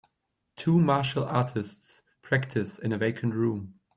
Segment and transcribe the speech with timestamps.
[0.55, 3.79] Two martial artists practice in a vacant room.